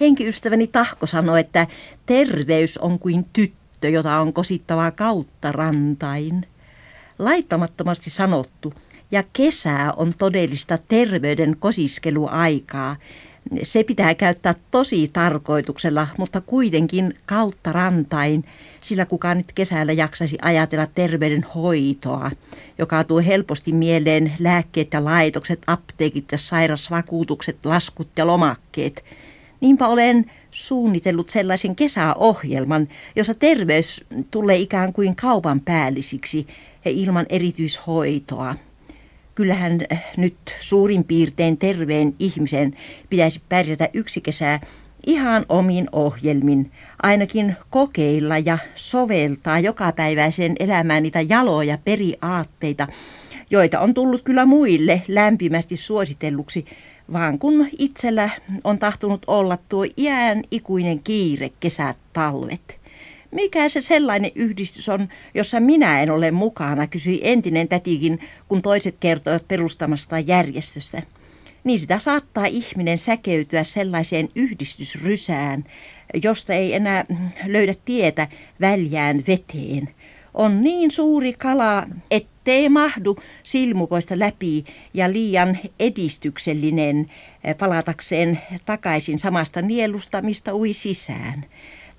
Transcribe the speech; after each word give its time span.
Henkiystäväni 0.00 0.66
Tahko 0.66 1.06
sanoi, 1.06 1.40
että 1.40 1.66
terveys 2.06 2.78
on 2.78 2.98
kuin 2.98 3.26
tyttö, 3.32 3.88
jota 3.88 4.20
on 4.20 4.32
kosittava 4.32 4.90
kautta 4.90 5.52
rantain. 5.52 6.46
Laittamattomasti 7.18 8.10
sanottu, 8.10 8.74
ja 9.10 9.24
kesää 9.32 9.92
on 9.92 10.12
todellista 10.18 10.78
terveyden 10.88 11.56
kosiskeluaikaa. 11.58 12.96
Se 13.62 13.84
pitää 13.84 14.14
käyttää 14.14 14.54
tosi 14.70 15.10
tarkoituksella, 15.12 16.08
mutta 16.18 16.40
kuitenkin 16.40 17.14
kautta 17.26 17.72
rantain, 17.72 18.44
sillä 18.80 19.06
kukaan 19.06 19.36
nyt 19.36 19.52
kesällä 19.52 19.92
jaksaisi 19.92 20.38
ajatella 20.42 20.86
terveydenhoitoa, 20.86 22.30
joka 22.78 23.04
tuo 23.04 23.20
helposti 23.26 23.72
mieleen 23.72 24.32
lääkkeet 24.38 24.92
ja 24.92 25.04
laitokset, 25.04 25.62
apteekit 25.66 26.32
ja 26.32 26.38
sairasvakuutukset, 26.38 27.56
laskut 27.64 28.08
ja 28.16 28.26
lomakkeet. 28.26 29.04
Niinpä 29.60 29.88
olen 29.88 30.30
suunnitellut 30.50 31.30
sellaisen 31.30 31.76
kesäohjelman, 31.76 32.88
jossa 33.16 33.34
terveys 33.34 34.04
tulee 34.30 34.56
ikään 34.56 34.92
kuin 34.92 35.16
kaupan 35.16 35.60
päällisiksi 35.60 36.46
ja 36.84 36.90
ilman 36.90 37.26
erityishoitoa. 37.28 38.54
Kyllähän 39.34 39.80
eh, 39.90 40.04
nyt 40.16 40.36
suurin 40.60 41.04
piirtein 41.04 41.56
terveen 41.56 42.14
ihmisen 42.18 42.76
pitäisi 43.10 43.40
pärjätä 43.48 43.88
yksi 43.94 44.20
kesää 44.20 44.60
ihan 45.06 45.46
omin 45.48 45.88
ohjelmin, 45.92 46.70
ainakin 47.02 47.56
kokeilla 47.70 48.38
ja 48.38 48.58
soveltaa 48.74 49.58
jokapäiväiseen 49.58 50.56
elämään 50.60 51.02
niitä 51.02 51.20
jaloja 51.20 51.78
periaatteita, 51.78 52.86
joita 53.50 53.80
on 53.80 53.94
tullut 53.94 54.22
kyllä 54.22 54.46
muille 54.46 55.02
lämpimästi 55.08 55.76
suositelluksi, 55.76 56.64
vaan 57.12 57.38
kun 57.38 57.68
itsellä 57.78 58.30
on 58.64 58.78
tahtunut 58.78 59.22
olla 59.26 59.58
tuo 59.68 59.86
iän 59.96 60.42
ikuinen 60.50 61.00
kiire 61.00 61.50
kesät 61.60 61.96
talvet. 62.12 62.80
Mikä 63.30 63.68
se 63.68 63.82
sellainen 63.82 64.30
yhdistys 64.34 64.88
on, 64.88 65.08
jossa 65.34 65.60
minä 65.60 66.02
en 66.02 66.10
ole 66.10 66.30
mukana, 66.30 66.86
kysyi 66.86 67.20
entinen 67.22 67.68
tätikin, 67.68 68.20
kun 68.48 68.62
toiset 68.62 68.96
kertoivat 69.00 69.48
perustamasta 69.48 70.18
järjestöstä. 70.18 71.02
Niin 71.64 71.78
sitä 71.78 71.98
saattaa 71.98 72.46
ihminen 72.46 72.98
säkeytyä 72.98 73.64
sellaiseen 73.64 74.28
yhdistysrysään, 74.36 75.64
josta 76.22 76.54
ei 76.54 76.74
enää 76.74 77.04
löydä 77.46 77.74
tietä 77.84 78.28
väljään 78.60 79.24
veteen. 79.26 79.88
On 80.34 80.62
niin 80.62 80.90
suuri 80.90 81.32
kala, 81.32 81.86
ettei 82.10 82.68
mahdu 82.68 83.16
silmukoista 83.42 84.18
läpi 84.18 84.64
ja 84.94 85.12
liian 85.12 85.58
edistyksellinen 85.80 87.10
palatakseen 87.58 88.40
takaisin 88.66 89.18
samasta 89.18 89.62
nielusta, 89.62 90.22
mistä 90.22 90.54
ui 90.54 90.72
sisään 90.72 91.44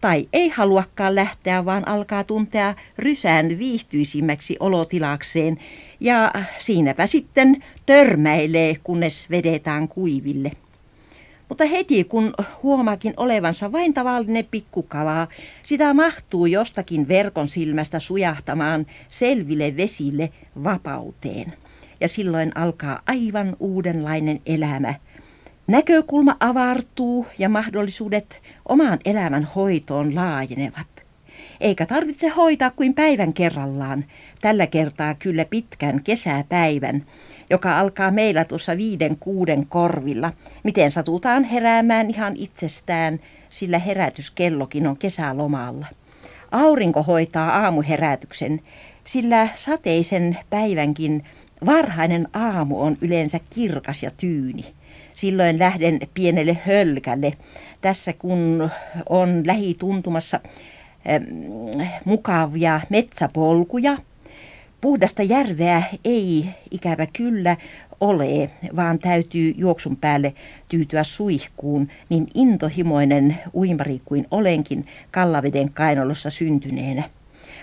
tai 0.00 0.28
ei 0.32 0.48
haluakaan 0.48 1.14
lähteä, 1.14 1.64
vaan 1.64 1.88
alkaa 1.88 2.24
tuntea 2.24 2.74
rysään 2.98 3.58
viihtyisimmäksi 3.58 4.56
olotilakseen 4.60 5.58
ja 6.00 6.32
siinäpä 6.58 7.06
sitten 7.06 7.64
törmäilee, 7.86 8.76
kunnes 8.84 9.30
vedetään 9.30 9.88
kuiville. 9.88 10.52
Mutta 11.48 11.64
heti 11.64 12.04
kun 12.04 12.34
huomaakin 12.62 13.14
olevansa 13.16 13.72
vain 13.72 13.94
tavallinen 13.94 14.48
pikkukala, 14.50 15.28
sitä 15.66 15.94
mahtuu 15.94 16.46
jostakin 16.46 17.08
verkon 17.08 17.48
silmästä 17.48 17.98
sujahtamaan 17.98 18.86
selville 19.08 19.76
vesille 19.76 20.30
vapauteen. 20.64 21.52
Ja 22.00 22.08
silloin 22.08 22.52
alkaa 22.54 23.02
aivan 23.06 23.56
uudenlainen 23.60 24.40
elämä– 24.46 24.94
Näkökulma 25.68 26.36
avartuu 26.40 27.26
ja 27.38 27.48
mahdollisuudet 27.48 28.42
omaan 28.68 28.98
elämän 29.04 29.44
hoitoon 29.44 30.14
laajenevat. 30.14 31.07
Eikä 31.60 31.86
tarvitse 31.86 32.28
hoitaa 32.28 32.70
kuin 32.70 32.94
päivän 32.94 33.32
kerrallaan, 33.32 34.04
tällä 34.40 34.66
kertaa 34.66 35.14
kyllä 35.14 35.44
pitkän 35.44 36.02
kesäpäivän, 36.02 37.04
joka 37.50 37.78
alkaa 37.78 38.10
meillä 38.10 38.44
tuossa 38.44 38.76
viiden 38.76 39.16
kuuden 39.20 39.66
korvilla, 39.66 40.32
miten 40.64 40.90
satutaan 40.90 41.44
heräämään 41.44 42.10
ihan 42.10 42.36
itsestään, 42.36 43.20
sillä 43.48 43.78
herätyskellokin 43.78 44.86
on 44.86 44.96
kesälomalla. 44.96 45.86
Aurinko 46.50 47.02
hoitaa 47.02 47.62
aamuherätyksen, 47.62 48.60
sillä 49.04 49.48
sateisen 49.54 50.38
päivänkin 50.50 51.24
varhainen 51.66 52.28
aamu 52.32 52.82
on 52.82 52.96
yleensä 53.00 53.40
kirkas 53.50 54.02
ja 54.02 54.10
tyyni. 54.16 54.64
Silloin 55.12 55.58
lähden 55.58 55.98
pienelle 56.14 56.58
hölkälle. 56.66 57.32
Tässä 57.80 58.12
kun 58.12 58.70
on 59.08 59.42
lähituntumassa 59.46 60.40
mukavia 62.04 62.80
metsäpolkuja. 62.90 63.96
Puhdasta 64.80 65.22
järveä 65.22 65.82
ei 66.04 66.48
ikävä 66.70 67.06
kyllä 67.06 67.56
ole, 68.00 68.50
vaan 68.76 68.98
täytyy 68.98 69.54
juoksun 69.56 69.96
päälle 69.96 70.34
tyytyä 70.68 71.04
suihkuun, 71.04 71.88
niin 72.08 72.26
intohimoinen 72.34 73.38
uimari 73.54 74.00
kuin 74.04 74.26
olenkin 74.30 74.86
Kallaveden 75.10 75.72
kainalossa 75.72 76.30
syntyneenä. 76.30 77.02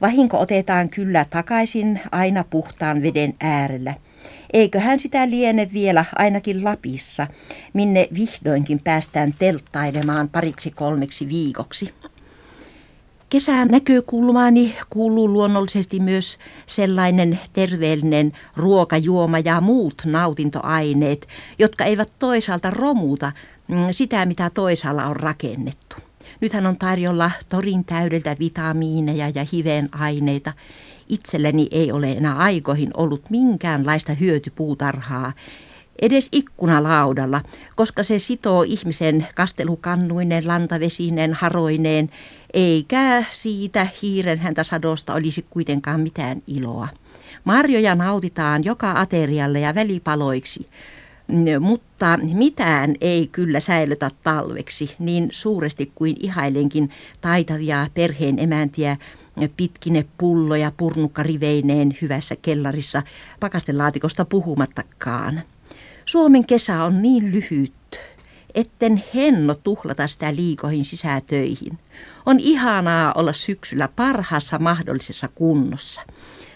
Vahinko 0.00 0.38
otetaan 0.40 0.88
kyllä 0.88 1.26
takaisin 1.30 2.00
aina 2.12 2.44
puhtaan 2.50 3.02
veden 3.02 3.34
äärellä– 3.40 3.94
Eiköhän 4.52 5.00
sitä 5.00 5.30
liene 5.30 5.70
vielä 5.72 6.04
ainakin 6.16 6.64
Lapissa, 6.64 7.26
minne 7.72 8.08
vihdoinkin 8.14 8.80
päästään 8.84 9.34
telttailemaan 9.38 10.28
pariksi 10.28 10.70
kolmeksi 10.70 11.28
viikoksi. 11.28 11.94
Kesän 13.30 13.68
näkökulmaani 13.68 14.76
kuuluu 14.90 15.28
luonnollisesti 15.28 16.00
myös 16.00 16.38
sellainen 16.66 17.40
terveellinen 17.52 18.32
ruokajuoma 18.56 19.38
ja 19.38 19.60
muut 19.60 20.02
nautintoaineet, 20.06 21.28
jotka 21.58 21.84
eivät 21.84 22.08
toisaalta 22.18 22.70
romuta 22.70 23.32
mm, 23.68 23.76
sitä, 23.90 24.26
mitä 24.26 24.50
toisaalla 24.50 25.06
on 25.06 25.16
rakennettu. 25.16 25.96
Nythän 26.40 26.66
on 26.66 26.76
tarjolla 26.76 27.30
torin 27.48 27.84
täydeltä 27.84 28.36
vitamiineja 28.38 29.28
ja 29.34 29.46
hiveen 29.52 29.88
aineita, 29.92 30.52
Itselleni 31.08 31.68
ei 31.70 31.92
ole 31.92 32.12
enää 32.12 32.36
aikoihin 32.36 32.90
ollut 32.94 33.30
minkäänlaista 33.30 34.12
hyötypuutarhaa, 34.12 35.32
edes 36.02 36.28
ikkunalaudalla, 36.32 37.40
koska 37.76 38.02
se 38.02 38.18
sitoo 38.18 38.62
ihmisen 38.62 39.26
kastelukannuinen, 39.34 40.48
lantavesinen, 40.48 41.34
haroineen, 41.34 42.10
eikä 42.52 43.24
siitä 43.32 43.86
hiiren 44.02 44.38
häntä 44.38 44.64
sadosta 44.64 45.14
olisi 45.14 45.46
kuitenkaan 45.50 46.00
mitään 46.00 46.42
iloa. 46.46 46.88
Marjoja 47.44 47.94
nautitaan 47.94 48.64
joka 48.64 48.90
aterialle 48.90 49.60
ja 49.60 49.74
välipaloiksi, 49.74 50.66
mutta 51.60 52.16
mitään 52.16 52.94
ei 53.00 53.28
kyllä 53.32 53.60
säilytä 53.60 54.10
talveksi 54.22 54.94
niin 54.98 55.28
suuresti 55.30 55.92
kuin 55.94 56.16
ihailenkin 56.20 56.90
taitavia 57.20 57.86
perheen 57.94 58.38
emäntiä, 58.38 58.96
pitkine 59.56 60.04
pulloja 60.18 60.72
purnukariveineen 60.76 61.96
hyvässä 62.02 62.36
kellarissa, 62.36 63.02
pakastelaatikosta 63.40 64.24
puhumattakaan. 64.24 65.42
Suomen 66.08 66.46
kesä 66.46 66.84
on 66.84 67.02
niin 67.02 67.32
lyhyt, 67.32 68.00
etten 68.54 69.02
henno 69.14 69.54
tuhlata 69.54 70.06
sitä 70.06 70.36
liikoihin 70.36 70.84
sisätöihin. 70.84 71.78
On 72.26 72.40
ihanaa 72.40 73.12
olla 73.12 73.32
syksyllä 73.32 73.88
parhaassa 73.96 74.58
mahdollisessa 74.58 75.28
kunnossa. 75.34 76.00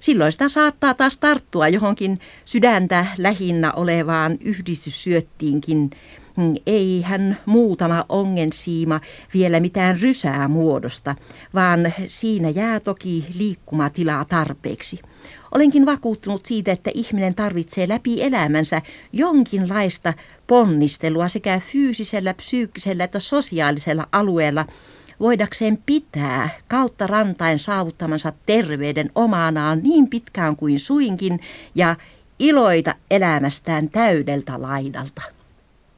Silloin 0.00 0.32
sitä 0.32 0.48
saattaa 0.48 0.94
taas 0.94 1.16
tarttua 1.16 1.68
johonkin 1.68 2.20
sydäntä 2.44 3.06
lähinnä 3.18 3.72
olevaan 3.72 4.38
yhdistyssyöttiinkin, 4.44 5.90
Mm, 6.38 6.54
ei 6.66 7.02
hän 7.02 7.38
muutama 7.46 8.04
ongensiima 8.08 9.00
vielä 9.34 9.60
mitään 9.60 10.00
rysää 10.00 10.48
muodosta, 10.48 11.14
vaan 11.54 11.94
siinä 12.08 12.48
jää 12.48 12.80
toki 12.80 13.26
liikkumatilaa 13.34 14.24
tarpeeksi. 14.24 15.00
Olenkin 15.54 15.86
vakuuttunut 15.86 16.46
siitä, 16.46 16.72
että 16.72 16.90
ihminen 16.94 17.34
tarvitsee 17.34 17.88
läpi 17.88 18.22
elämänsä 18.22 18.82
jonkinlaista 19.12 20.14
ponnistelua 20.46 21.28
sekä 21.28 21.60
fyysisellä, 21.72 22.34
psyykkisellä 22.34 23.04
että 23.04 23.20
sosiaalisella 23.20 24.08
alueella 24.12 24.66
voidakseen 25.20 25.78
pitää 25.86 26.48
kautta 26.68 27.06
rantain 27.06 27.58
saavuttamansa 27.58 28.32
terveyden 28.46 29.10
omanaan 29.14 29.80
niin 29.82 30.08
pitkään 30.08 30.56
kuin 30.56 30.80
suinkin 30.80 31.40
ja 31.74 31.96
iloita 32.38 32.94
elämästään 33.10 33.90
täydeltä 33.90 34.62
laidalta. 34.62 35.37